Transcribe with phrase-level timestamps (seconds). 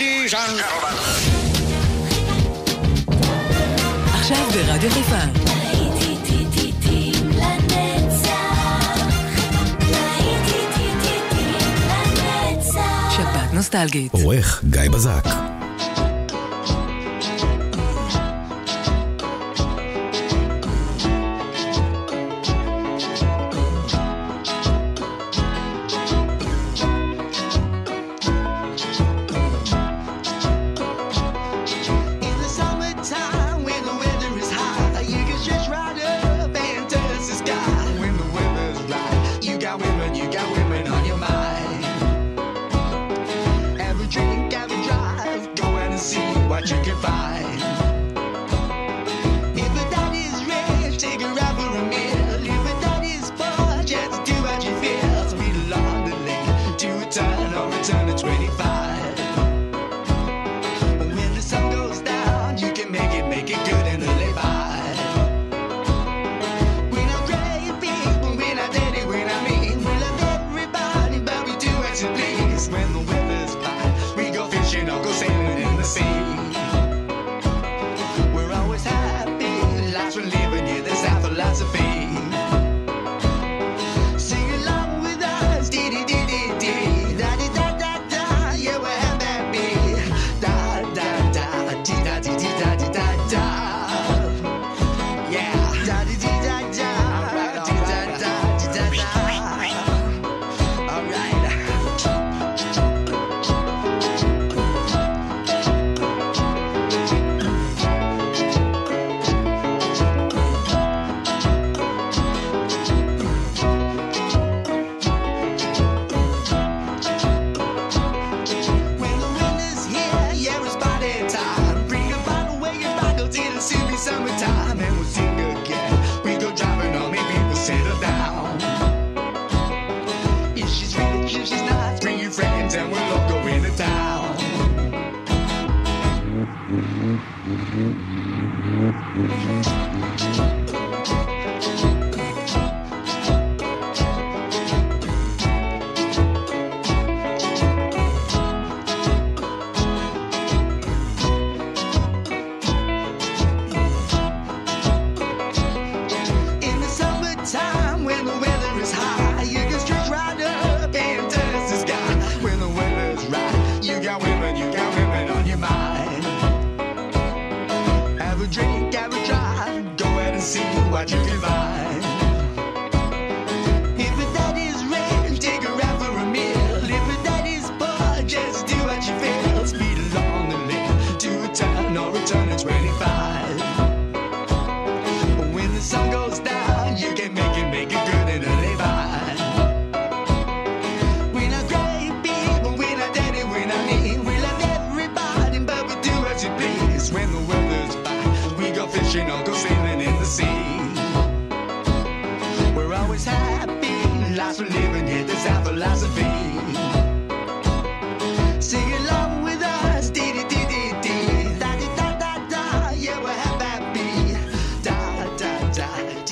[0.00, 0.96] ladies and gentlemen.
[4.66, 5.16] ברדיו חיפה.
[13.52, 14.12] נוסטלגית.
[14.12, 15.49] עורך גיא בזק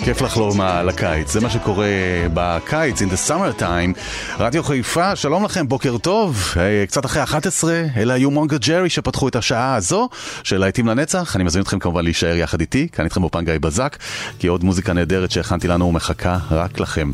[0.09, 1.87] כיף לחלום על הקיץ, זה מה שקורה
[2.35, 3.99] בקיץ, in the summer time.
[4.39, 6.55] רדיו חיפה, שלום לכם, בוקר טוב.
[6.87, 10.09] קצת אחרי 11, אלה היו מונגה ג'רי שפתחו את השעה הזו
[10.43, 11.37] של להיטים לנצח.
[11.37, 13.97] אני מזמין אתכם כמובן להישאר יחד איתי, כאן איתכם באופן גיא בזק,
[14.39, 17.11] כי עוד מוזיקה נהדרת שהכנתי לנו מחכה רק לכם.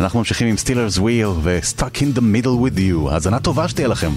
[0.00, 3.10] אנחנו ממשיכים עם סטילרס וויר ו-Stuck in the middle with you.
[3.10, 4.10] האזנה טובה שתהיה לכם.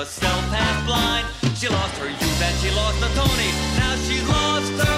[0.00, 1.26] herself half blind.
[1.58, 3.50] She lost her youth and she lost the Tony.
[3.76, 4.89] Now she lost her.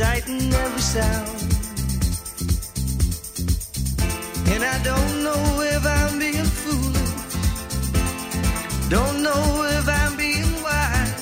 [0.00, 1.28] sight and every sound.
[4.52, 5.42] And I don't know
[5.76, 7.16] if I'm being foolish,
[8.88, 9.42] don't know
[9.78, 11.20] if I'm being wise,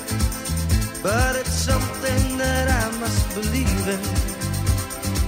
[1.03, 4.03] but it's something that I must believe in,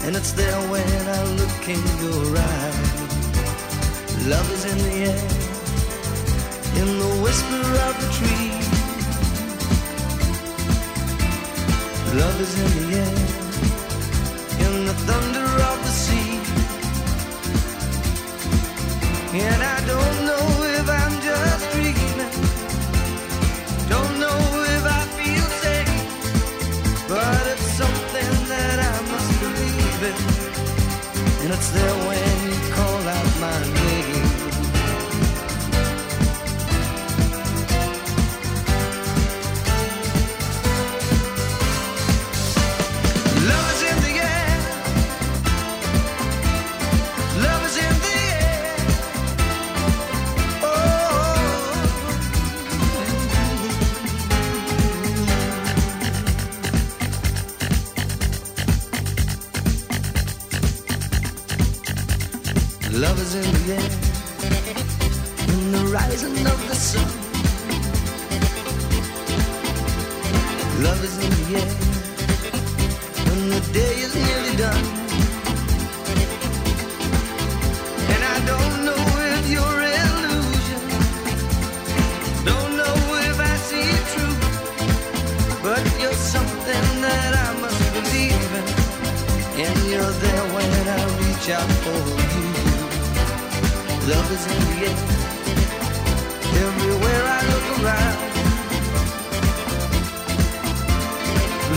[0.05, 2.91] and it's there when I look in your eyes.
[4.33, 5.27] Love is in the air,
[6.81, 8.51] in the whisper of the tree.
[12.23, 13.40] Love is in the air
[14.91, 16.33] the thunder of the sea.
[19.39, 20.47] And I don't know
[20.79, 22.33] if I'm just dreaming.
[23.89, 24.41] Don't know
[24.77, 25.93] if I feel safe.
[27.09, 30.17] But it's something that I must believe in.
[31.43, 32.40] And it's there when.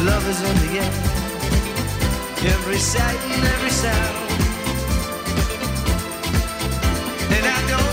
[0.05, 0.93] love is in the air.
[2.53, 4.17] Every sight and every sound.
[7.35, 7.92] And I don't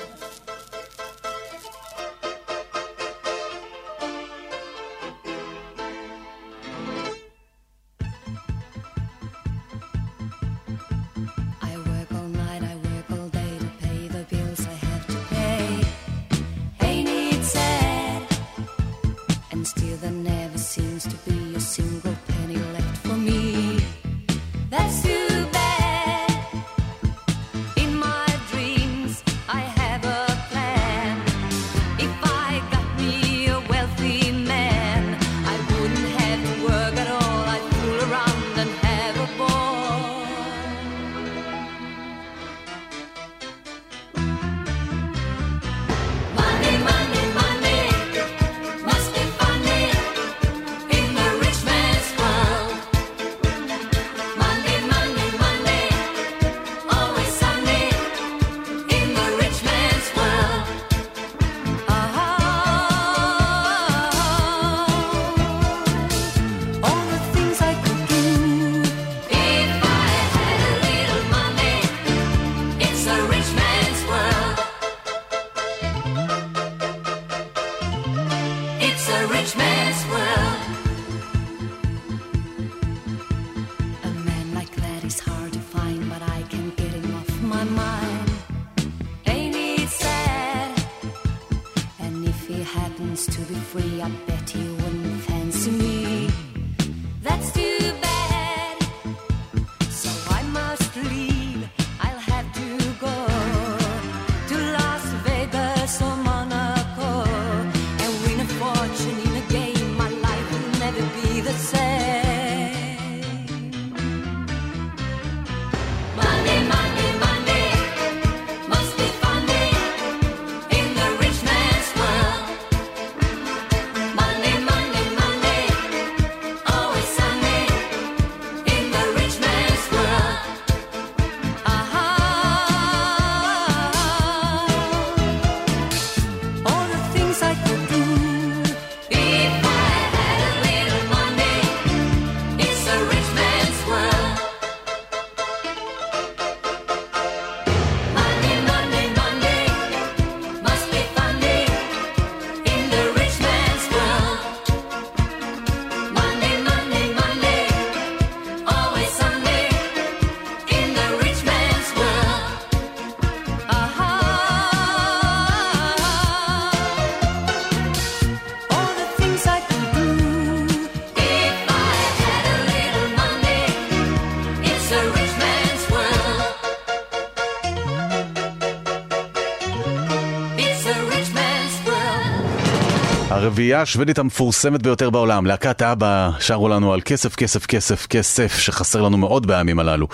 [183.61, 189.01] הרביעייה השוודית המפורסמת ביותר בעולם, להקת אבא, שרו לנו על כסף, כסף, כסף, כסף, שחסר
[189.01, 190.07] לנו מאוד בימים הללו.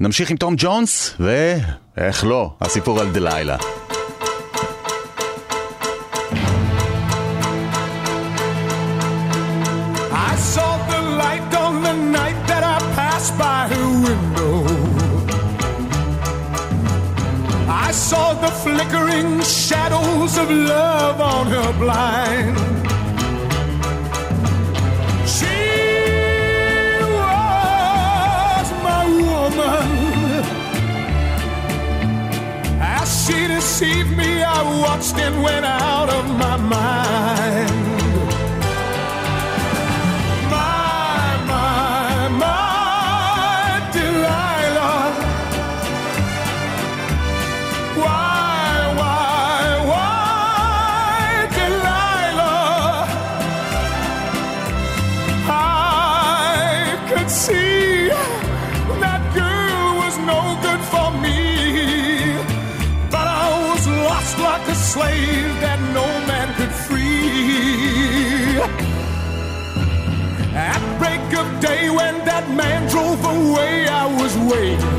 [0.00, 3.56] נמשיך עם תום ג'ונס, ואיך לא, הסיפור על דלילה.
[18.10, 22.57] Saw the flickering shadows of love on her blind.
[34.98, 37.70] Watched went out of my mind.
[40.50, 45.12] My, my, my Delilah.
[47.96, 53.06] Why, why, why, Delilah?
[55.48, 57.77] I could see
[64.98, 68.58] slave that no man could free.
[70.70, 74.98] At break of day, when that man drove away, I was waiting.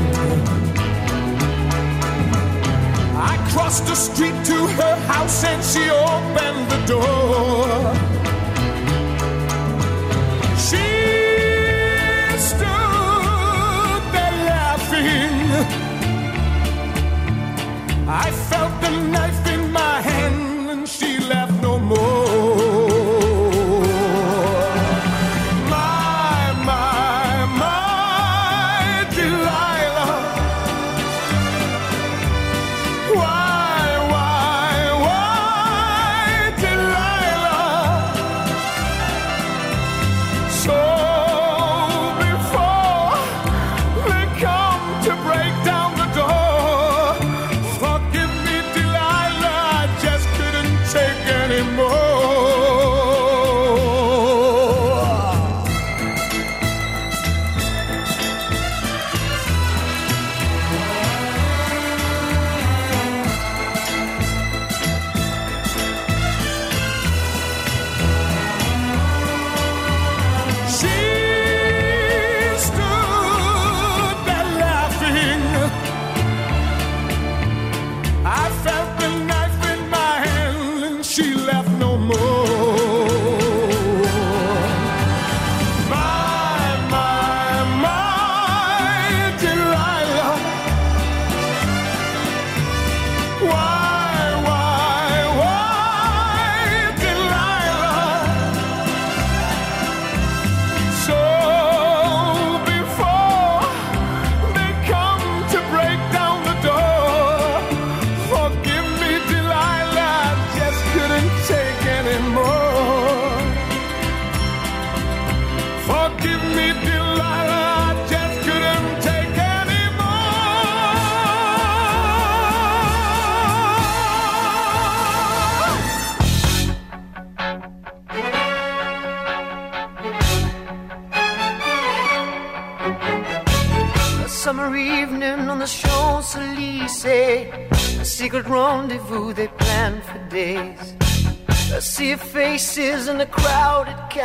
[3.32, 8.09] I crossed the street to her house and she opened the door.
[18.12, 19.99] I felt the knife in my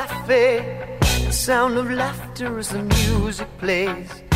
[0.07, 4.34] cafe, the sound of laughter as the music plays.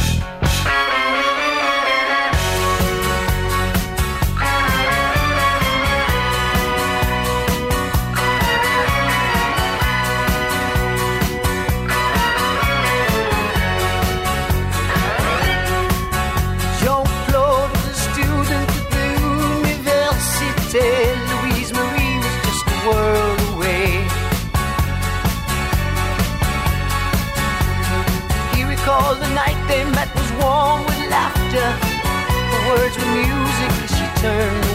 [32.80, 34.69] Words were music as she turned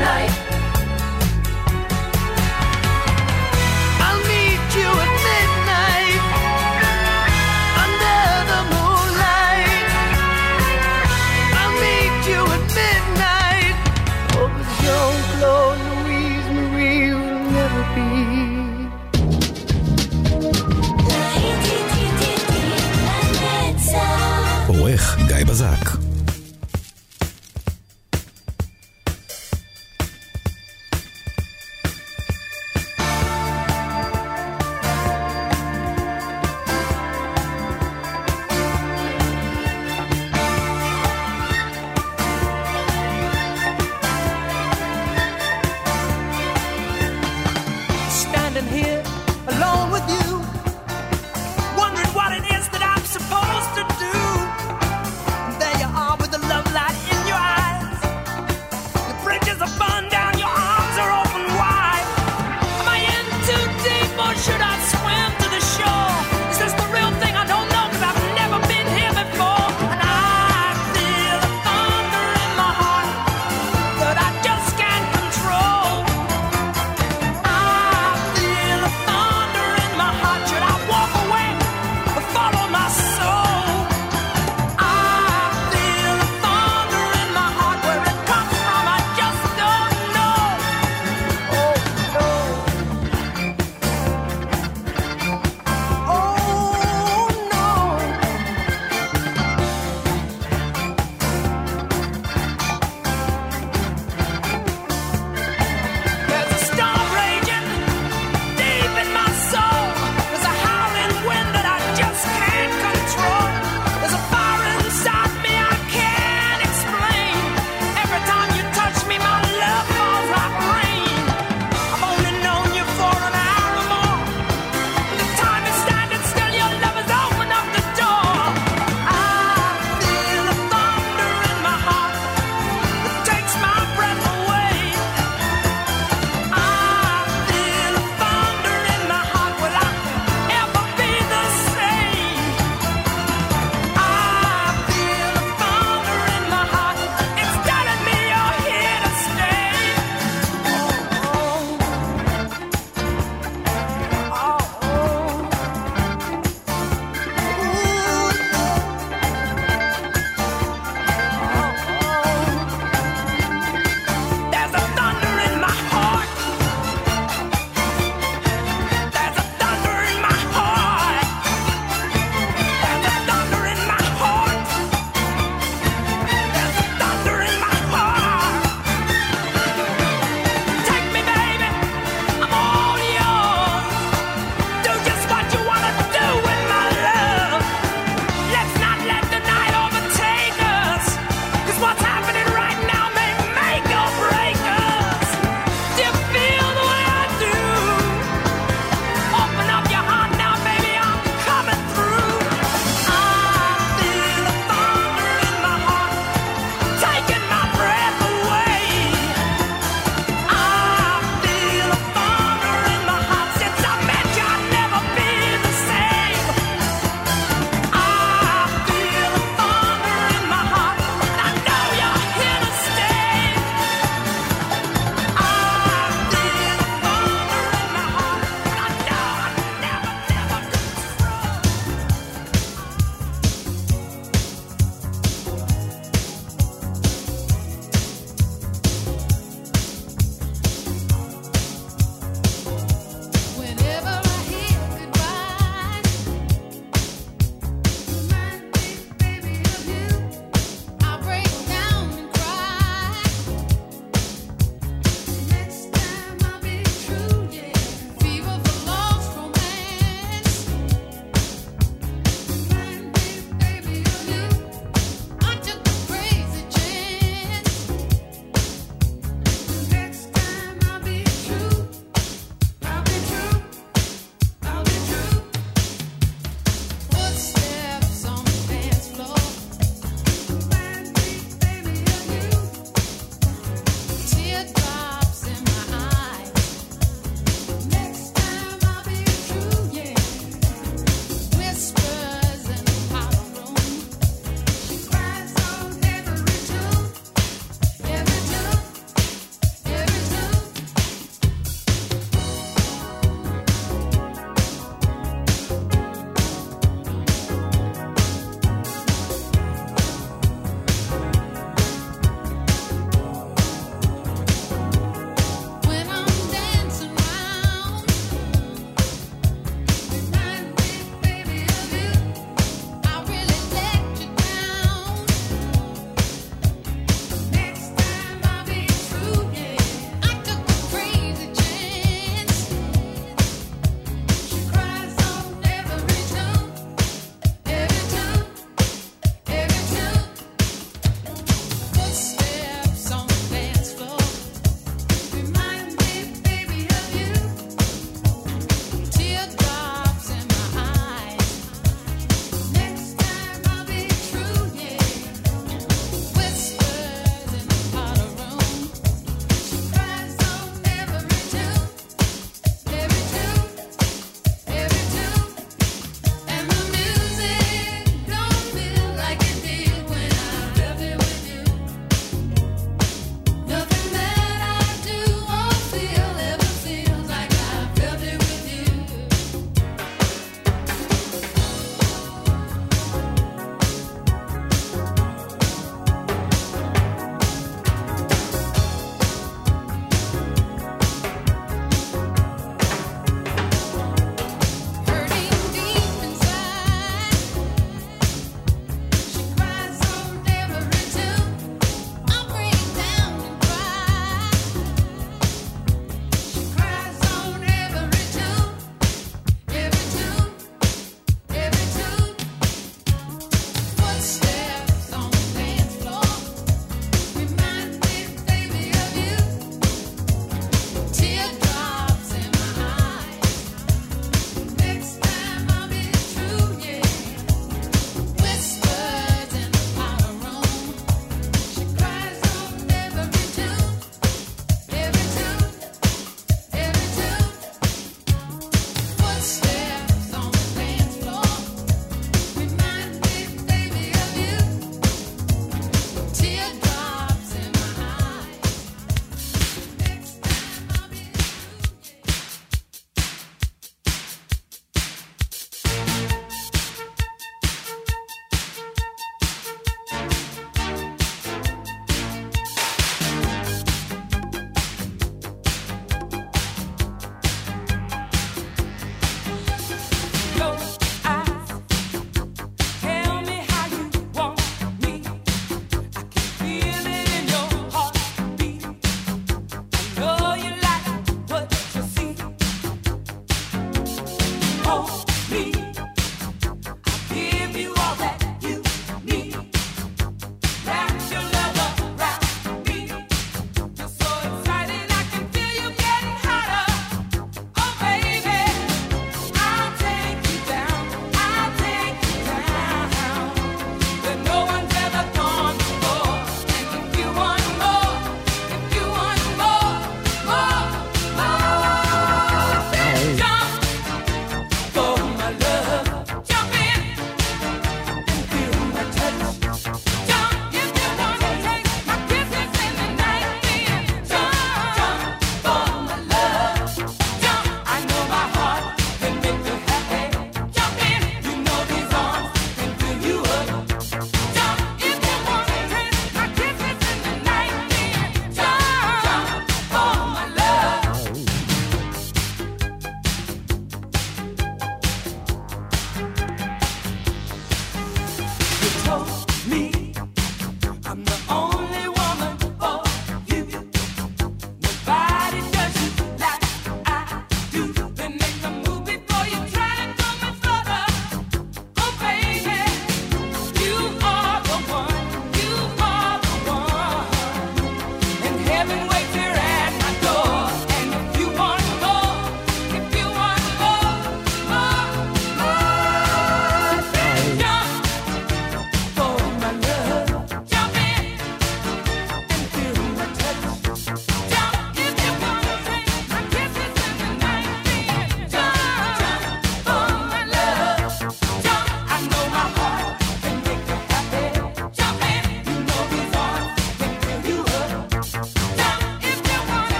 [0.00, 0.45] at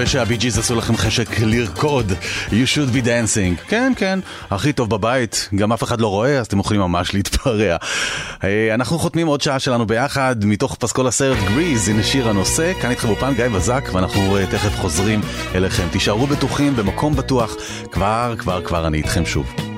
[0.00, 2.12] מקווה שהבי ג'יז עשו לכם חשק לרקוד.
[2.48, 3.68] You should be dancing.
[3.68, 4.18] כן, כן,
[4.50, 7.76] הכי טוב בבית, גם אף אחד לא רואה, אז אתם יכולים ממש להתפרע.
[8.44, 12.72] אה, אנחנו חותמים עוד שעה שלנו ביחד, מתוך פסקול הסרט גריז, הנה שיר הנושא.
[12.80, 15.20] כאן איתכם אופן גיא בזק, ואנחנו אה, תכף חוזרים
[15.54, 15.86] אליכם.
[15.90, 17.56] תישארו בטוחים, במקום בטוח.
[17.92, 19.69] כבר, כבר, כבר אני איתכם שוב.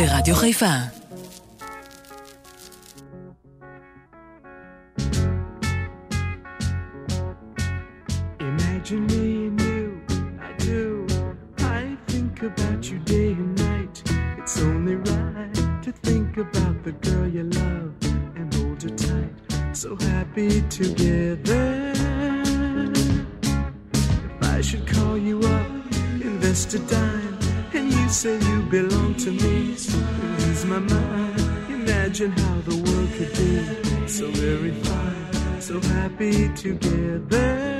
[0.00, 0.72] ברדיו חיפה.
[8.50, 9.82] Imagine me and you,
[10.48, 10.80] I do.
[11.80, 13.96] I think about you day and night.
[14.38, 17.92] It's only right to think about the girl you love
[18.38, 19.34] and hold her tight.
[19.80, 21.66] So happy together.
[24.28, 25.72] If I should call you up,
[26.28, 27.19] invest a dime
[28.10, 29.76] say you belong to me.
[30.40, 31.40] Lose my mind,
[31.70, 37.79] imagine how the world could be so very fine, so happy together.